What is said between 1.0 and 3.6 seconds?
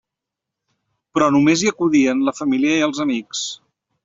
Però només hi acudien la família i els amics.